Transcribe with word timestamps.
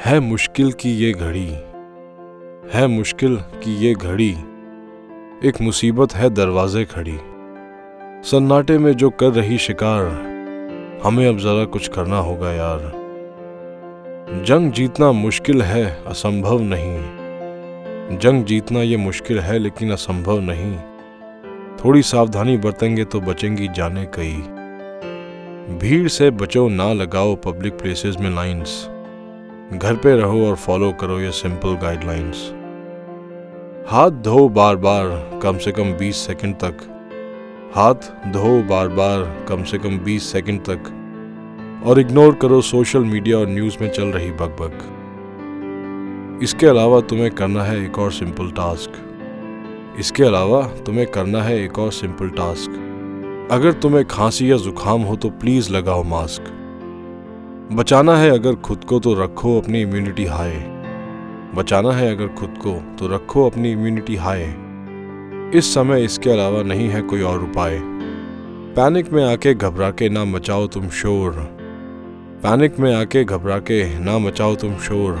है 0.00 0.20
मुश्किल 0.20 0.72
की 0.72 0.90
ये 0.90 1.12
घड़ी, 1.12 1.48
है 2.72 2.86
मुश्किल 2.86 3.36
की 3.36 3.74
ये 3.76 3.94
घड़ी, 3.94 4.30
एक 5.44 5.60
मुसीबत 5.62 6.14
है 6.14 6.30
दरवाजे 6.30 6.84
खड़ी। 6.84 7.16
सन्नाटे 8.30 8.78
में 8.78 8.92
जो 8.92 9.10
कर 9.10 9.30
रही 9.30 9.58
शिकार, 9.58 10.04
हमें 11.04 11.26
अब 11.28 11.38
जरा 11.38 11.64
कुछ 11.64 11.88
करना 11.88 12.18
होगा 12.18 12.52
यार। 12.52 12.90
जंग 14.44 14.72
जीतना 14.72 15.12
मुश्किल 15.12 15.62
है, 15.62 16.04
असंभव 16.06 16.60
नहीं। 16.62 18.18
जंग 18.18 18.44
जीतना 18.44 18.82
ये 18.82 18.96
मुश्किल 18.96 19.40
है, 19.40 19.58
लेकिन 19.58 19.90
असंभव 19.90 20.40
नहीं। 20.40 20.76
थोड़ी 21.84 22.02
सावधानी 22.02 22.56
बरतेंगे 22.56 23.04
तो 23.04 23.20
बचेंगी 23.20 23.68
जाने 23.68 24.04
कई। 24.04 24.36
भीड़ 25.78 26.08
से 26.08 26.30
बचो, 26.30 26.68
ना 26.68 26.92
लगाओ 26.92 27.36
पब्लिक 27.36 27.72
प्लेसेस 27.72 28.16
में 28.20 28.30
लाइंस 28.30 28.88
घर 29.70 29.96
पे 29.96 30.16
रहो 30.16 30.46
और 30.46 30.56
फॉलो 30.56 30.92
करो 30.92 31.20
ये 31.20 31.30
सिंपल 31.30 31.74
गाइडलाइंस 31.74 32.52
हाथ 33.88 34.10
धो 34.10 34.48
बार 34.48 34.76
बार 34.76 35.40
कम 35.42 35.58
से 35.58 35.72
कम 35.72 35.92
20 35.92 36.12
सेकंड 36.12 36.54
तक. 36.54 36.76
हाथ 37.74 37.94
धो 38.32 38.62
बार 38.62 38.88
बार 38.88 39.46
कम 39.48 39.62
से 39.62 39.78
कम 39.78 39.98
20 39.98 40.22
सेकंड 40.22 40.60
तक. 40.60 40.90
और 41.86 42.00
इग्नोर 42.00 42.34
करो 42.34 42.60
सोशल 42.60 42.98
मीडिया 42.98 43.38
और 43.38 43.48
न्यूज़ 43.48 43.76
में 43.80 43.90
चल 43.90 44.04
रही 44.04 44.30
बकबक. 44.30 44.78
इसके 46.42 46.66
अलावा 46.66 47.00
तुम्हें 47.00 47.30
करना 47.30 47.62
है 47.62 47.84
एक 47.84 47.98
और 47.98 48.12
सिंपल 48.12 48.50
टास्क 48.50 48.92
इसके 49.98 50.22
अलावा 50.22 50.62
तुम्हें 50.86 51.06
करना 51.06 51.42
है 51.42 51.64
एक 51.64 51.78
और 51.78 51.92
सिंपल 51.92 52.28
टास्क 52.28 52.70
अगर 53.52 53.72
तुम्हें 53.72 54.04
खांसी 54.04 54.50
या 54.50 54.56
जुकाम 54.56 55.02
हो 55.02 55.16
तो 55.16 55.30
प्लीज़ 55.30 55.72
लगाओ 55.72 56.02
मास्क 56.02 56.61
बचाना 57.70 58.16
है 58.16 58.30
अगर 58.30 58.54
खुद 58.54 58.84
को 58.84 58.98
तो 58.98 59.14
रखो 59.14 59.60
अपनी 59.60 59.80
इम्यूनिटी 59.82 60.24
हाई 60.24 60.56
बचाना 61.54 61.92
है 61.92 62.16
अगर 62.16 62.28
खुद 62.28 62.54
को 62.58 62.72
तो 62.98 63.06
रखो 63.06 63.50
अपनी 63.50 63.72
इम्यूनिटी 63.72 64.16
हाई 64.16 64.44
इस 65.58 65.74
समय 65.74 66.04
इसके 66.04 66.30
अलावा 66.30 66.62
नहीं 66.62 66.88
है 66.88 67.02
कोई 67.02 67.22
और 67.22 67.42
उपाय। 67.42 67.78
पैनिक 68.76 69.12
में 69.12 69.24
आके 69.24 69.54
घबरा 69.54 69.90
के 69.90 70.08
ना 70.08 70.24
मचाओ 70.24 70.66
तुम 70.66 70.88
शोर। 70.88 71.30
पैनिक 72.42 72.78
में 72.78 72.94
आके 72.94 73.24
घबरा 73.24 73.58
के 73.58 73.98
ना 73.98 74.18
मचाओ 74.18 74.54
तुम 74.54 74.76
शोर। 74.76 75.20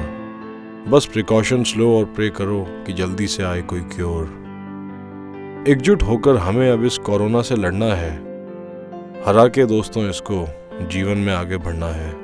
बस 0.88 1.06
प्रिकॉशंस 1.06 1.74
लो 1.76 1.98
और 1.98 2.04
प्रे 2.04 2.30
करो 2.30 2.66
कि 2.86 2.92
जल्दी 2.92 3.26
से 3.26 3.42
आए 3.42 3.62
कोई 3.62 3.80
क्योर 3.80 5.64
एकजुट 5.68 6.02
होकर 6.02 6.36
हमें 6.36 6.70
अब 6.70 6.84
इस 6.84 6.98
कोरोना 6.98 7.42
से 7.42 7.56
लड़ना 7.56 7.86
है। 7.86 8.12
हरा 9.26 9.46
के 9.46 9.64
दोस्तों, 9.64 10.08
इसको 10.10 10.46
जीवन 10.90 11.18
में 11.18 11.32
आगे 11.34 11.56
बढ़ना 11.56 11.86
है। 11.86 12.21